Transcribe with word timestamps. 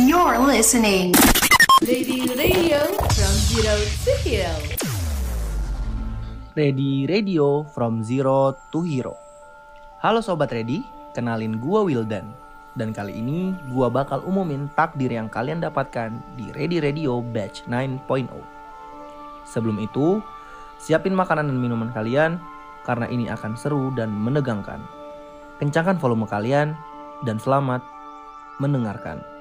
You're 0.00 0.40
listening. 0.40 1.12
Lady 1.84 2.24
Radio 2.32 2.88
from 3.12 3.34
Zero 3.52 3.76
to 3.84 4.12
Hero. 4.24 4.56
Ready 6.56 7.04
Radio 7.04 7.68
from 7.68 8.00
Zero 8.00 8.56
to 8.72 8.80
Hero. 8.80 9.20
Halo 10.00 10.24
Sobat 10.24 10.56
Ready, 10.56 10.80
kenalin 11.12 11.60
gua 11.60 11.84
Wildan. 11.84 12.32
Dan 12.72 12.96
kali 12.96 13.12
ini 13.12 13.52
gua 13.76 13.92
bakal 13.92 14.24
umumin 14.24 14.72
takdir 14.72 15.12
yang 15.12 15.28
kalian 15.28 15.60
dapatkan 15.60 16.16
di 16.32 16.48
Ready 16.56 16.80
Radio 16.80 17.20
Batch 17.20 17.68
9.0. 17.68 18.32
Sebelum 19.44 19.76
itu, 19.84 20.24
siapin 20.80 21.12
makanan 21.12 21.52
dan 21.52 21.60
minuman 21.60 21.92
kalian 21.92 22.40
karena 22.88 23.04
ini 23.12 23.28
akan 23.28 23.52
seru 23.52 23.92
dan 23.92 24.08
menegangkan. 24.16 24.80
Kencangkan 25.60 26.00
volume 26.00 26.24
kalian 26.24 26.72
dan 27.28 27.36
selamat 27.36 27.84
mendengarkan. 28.64 29.39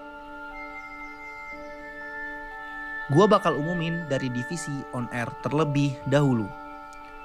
Gua 3.09 3.25
bakal 3.25 3.57
umumin 3.57 4.05
dari 4.05 4.29
divisi 4.29 4.85
on 4.93 5.09
air 5.09 5.33
terlebih 5.41 5.97
dahulu. 6.05 6.45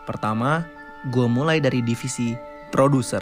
Pertama, 0.08 0.64
gue 1.12 1.28
mulai 1.28 1.60
dari 1.60 1.84
divisi 1.84 2.32
produser. 2.72 3.20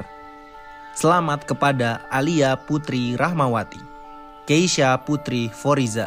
Selamat 0.95 1.43
kepada 1.43 2.07
Alia 2.07 2.55
Putri 2.55 3.19
Rahmawati, 3.19 3.83
Keisha 4.47 4.95
Putri 5.02 5.51
Foriza, 5.51 6.07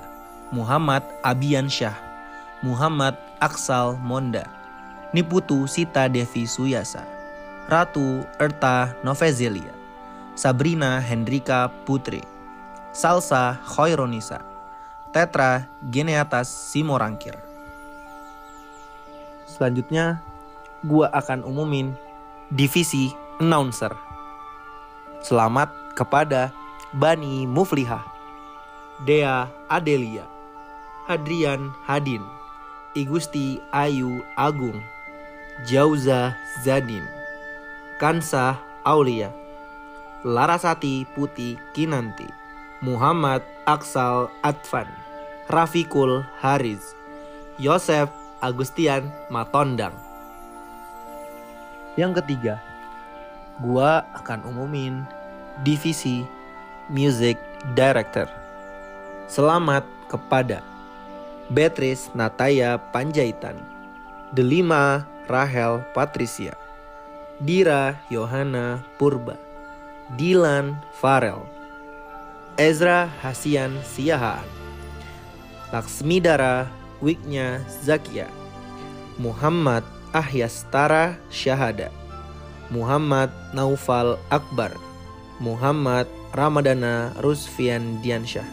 Muhammad 0.56 1.04
Abian 1.28 1.68
Syah, 1.68 1.96
Muhammad 2.64 3.20
Aksal 3.44 4.00
Monda, 4.00 4.48
Niputu 5.12 5.68
Sita 5.68 6.08
Devi 6.08 6.48
Suyasa, 6.48 7.04
Ratu 7.68 8.24
Erta 8.40 8.96
Novezelia, 9.04 9.76
Sabrina 10.40 11.04
Hendrika 11.04 11.68
Putri, 11.84 12.24
Salsa 12.96 13.60
Khoironisa, 13.68 14.55
Tetra 15.16 15.64
Geneatas 15.80 16.52
Simorangkir. 16.52 17.40
Selanjutnya, 19.48 20.20
gua 20.84 21.08
akan 21.16 21.48
umumin 21.48 21.96
divisi 22.52 23.16
announcer. 23.40 23.96
Selamat 25.24 25.72
kepada 25.96 26.52
Bani 26.92 27.48
Muflihah, 27.48 28.04
Dea 29.08 29.48
Adelia, 29.72 30.28
Hadrian 31.08 31.72
Hadin, 31.88 32.20
Igusti 32.92 33.64
Ayu 33.72 34.20
Agung, 34.36 34.84
Jauza 35.64 36.36
Zadin, 36.68 37.08
Kansa 38.04 38.60
Aulia, 38.84 39.32
Larasati 40.28 41.08
Putih 41.16 41.56
Kinanti, 41.72 42.28
Muhammad 42.86 43.42
Aksal 43.66 44.30
Advan, 44.46 44.86
Rafikul 45.50 46.22
Haris, 46.38 46.94
Yosef 47.58 48.14
Agustian 48.46 49.10
Matondang. 49.34 49.98
Yang 51.98 52.22
ketiga, 52.22 52.62
gua 53.58 54.06
akan 54.14 54.46
umumin 54.46 55.02
divisi 55.66 56.30
Music 56.94 57.42
Director. 57.74 58.30
Selamat 59.26 59.82
kepada 60.06 60.62
Beatrice 61.50 62.14
Nataya 62.14 62.78
Panjaitan, 62.94 63.58
Delima 64.30 65.10
Rahel 65.26 65.82
Patricia, 65.98 66.54
Dira 67.42 67.98
Yohana 68.14 68.86
Purba, 69.02 69.42
Dilan 70.14 70.78
Farel, 71.02 71.55
Ezra 72.56 73.12
Hasian 73.20 73.76
Siahaan, 73.84 74.48
Laksmidara 75.76 76.72
Wiknya 77.04 77.60
Zakia, 77.84 78.32
Muhammad 79.20 79.84
Ahyastara 80.16 81.20
Syahada, 81.28 81.92
Muhammad 82.72 83.28
Naufal 83.52 84.16
Akbar, 84.32 84.72
Muhammad 85.44 86.08
Ramadana 86.32 87.12
Rusfian 87.20 88.00
Diansyah, 88.00 88.48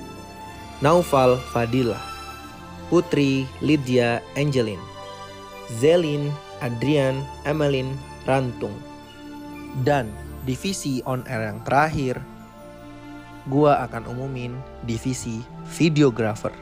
Naufal 0.83 1.39
Fadilah, 1.55 2.03
Putri 2.91 3.47
Lydia 3.63 4.19
Angelin, 4.35 4.83
Zelin 5.79 6.35
Adrian 6.59 7.23
Emelin 7.47 7.95
Rantung, 8.27 8.75
dan 9.87 10.11
divisi 10.43 10.99
on 11.07 11.23
air 11.31 11.55
yang 11.55 11.63
terakhir, 11.63 12.19
gua 13.47 13.83
akan 13.87 14.07
umumin 14.11 14.55
divisi 14.87 15.43
videographer. 15.75 16.55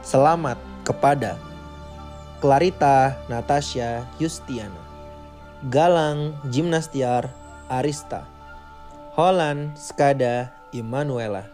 Selamat 0.00 0.56
kepada 0.84 1.36
Clarita 2.40 3.20
Natasha 3.28 4.08
Yustiana, 4.16 4.80
Galang 5.68 6.32
Gimnastiar 6.48 7.28
Arista, 7.68 8.24
Holland 9.12 9.76
Skada 9.76 10.48
Immanuela, 10.72 11.44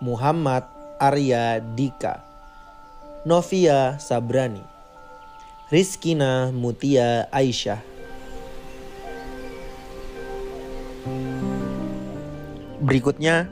Muhammad 0.00 0.64
Arya 0.96 1.60
Dika, 1.60 2.24
Novia 3.28 4.00
Sabrani, 4.00 4.64
Rizkina 5.68 6.48
Mutia 6.48 7.28
Aisyah. 7.28 7.96
Berikutnya, 12.76 13.48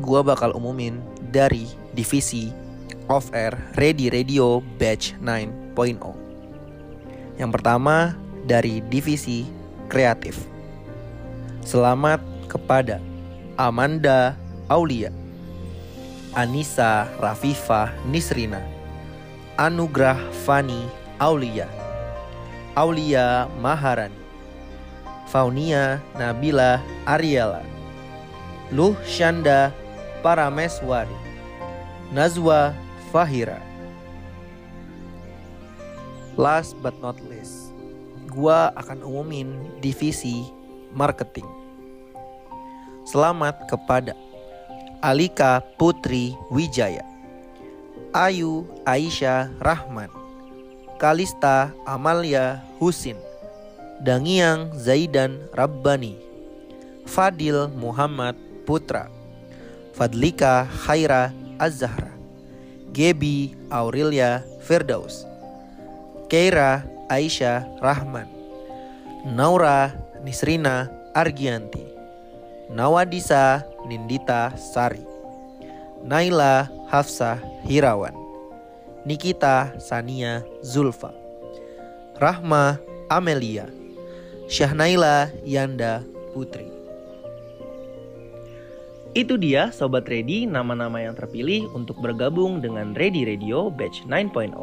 gua 0.00 0.24
bakal 0.24 0.56
umumin 0.56 0.96
dari 1.28 1.68
divisi 1.92 2.48
off 3.04 3.28
air 3.36 3.52
Ready 3.76 4.08
Radio 4.08 4.64
Batch 4.80 5.12
9.0. 5.20 6.00
Yang 7.36 7.50
pertama 7.52 8.16
dari 8.48 8.80
divisi 8.88 9.44
kreatif. 9.92 10.40
Selamat 11.60 12.24
kepada 12.48 12.96
Amanda 13.60 14.32
Aulia, 14.72 15.12
Anissa 16.32 17.12
Rafifah 17.20 17.92
Nisrina, 18.08 18.64
Anugrah 19.60 20.16
Fani 20.48 20.88
Aulia, 21.20 21.68
Aulia 22.72 23.44
Maharani, 23.60 24.16
Faunia 25.28 26.00
Nabila 26.16 26.80
Ariela, 27.04 27.60
Luh 28.70 28.94
Shanda 29.02 29.74
Parameswari, 30.22 31.10
Nazwa 32.14 32.70
Fahira. 33.10 33.58
Last 36.38 36.78
but 36.78 36.94
not 37.02 37.18
least, 37.26 37.74
gua 38.30 38.70
akan 38.78 39.02
umumin 39.02 39.58
divisi 39.82 40.46
marketing. 40.94 41.50
Selamat 43.02 43.58
kepada 43.66 44.14
Alika 45.02 45.58
Putri 45.74 46.38
Wijaya, 46.46 47.02
Ayu 48.14 48.70
Aisyah 48.86 49.50
Rahman, 49.58 50.14
Kalista 50.94 51.74
Amalia 51.82 52.62
Husin, 52.78 53.18
Dangiang 53.98 54.70
Zaidan 54.78 55.42
Rabbani, 55.58 56.14
Fadil 57.02 57.66
Muhammad 57.74 58.38
Putra, 58.70 59.10
Fadlika 59.98 60.62
Khaira 60.86 61.34
Az-Zahra, 61.58 62.14
Gebi 62.94 63.58
Aurelia 63.66 64.46
Firdaus, 64.62 65.26
Keira 66.30 66.86
Aisyah 67.10 67.66
Rahman, 67.82 68.30
Naura 69.26 69.90
Nisrina 70.22 70.86
Argianti, 71.18 71.82
Nawadisa 72.70 73.66
Nindita 73.90 74.54
Sari, 74.54 75.02
Naila 76.06 76.70
Hafsah 76.94 77.42
Hirawan, 77.66 78.14
Nikita 79.02 79.74
Sania 79.82 80.46
Zulfa, 80.62 81.10
Rahma 82.22 82.78
Amelia, 83.10 83.66
Syahnaila 84.46 85.26
Yanda 85.42 86.06
Putri. 86.30 86.79
Itu 89.10 89.34
dia 89.34 89.74
Sobat 89.74 90.06
Ready 90.06 90.46
nama-nama 90.46 91.02
yang 91.02 91.18
terpilih 91.18 91.66
untuk 91.74 91.98
bergabung 91.98 92.62
dengan 92.62 92.94
Ready 92.94 93.26
Radio 93.26 93.66
Batch 93.66 94.06
9.0. 94.06 94.54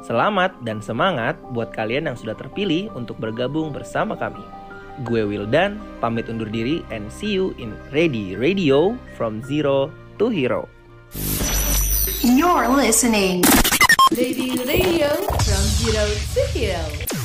Selamat 0.00 0.56
dan 0.64 0.80
semangat 0.80 1.36
buat 1.52 1.68
kalian 1.68 2.08
yang 2.08 2.16
sudah 2.16 2.32
terpilih 2.32 2.88
untuk 2.96 3.20
bergabung 3.20 3.76
bersama 3.76 4.16
kami. 4.16 4.40
Gue 5.04 5.28
Wildan, 5.28 5.76
pamit 6.00 6.32
undur 6.32 6.48
diri 6.48 6.80
and 6.88 7.12
see 7.12 7.36
you 7.36 7.52
in 7.60 7.76
Ready 7.92 8.32
Radio 8.40 8.96
from 9.20 9.44
Zero 9.44 9.92
to 10.16 10.32
Hero. 10.32 10.64
You're 12.24 12.72
listening. 12.72 13.44
Lady 14.16 14.56
Radio 14.64 15.12
from 15.44 15.64
Zero 15.76 16.04
to 16.32 16.42
Hero. 16.56 17.23